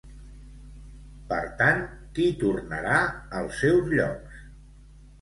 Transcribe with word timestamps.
Per 1.33 1.39
tant, 1.59 1.85
qui 2.17 2.27
tornarà 2.41 2.99
als 3.43 3.63
seus 3.67 3.97
llocs? 3.97 4.45